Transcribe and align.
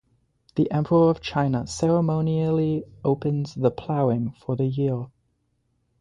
The 0.55 0.71
emperor 0.71 1.11
of 1.11 1.21
China 1.21 1.67
ceremonially 1.67 2.85
opens 3.05 3.53
the 3.53 3.69
ploughing 3.69 4.31
for 4.31 4.55
the 4.55 4.65
year. 4.65 5.05